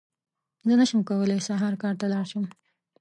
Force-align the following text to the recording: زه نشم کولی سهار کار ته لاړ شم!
زه 0.67 0.73
نشم 0.79 0.99
کولی 1.09 1.39
سهار 1.47 1.73
کار 1.81 1.93
ته 1.99 2.05
لاړ 2.13 2.25
شم! 2.31 2.45